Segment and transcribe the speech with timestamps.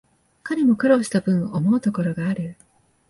[0.41, 2.55] 彼も苦労したぶん、思うところがある